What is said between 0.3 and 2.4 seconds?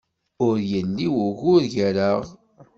Ur yelli wugur gar-aɣ.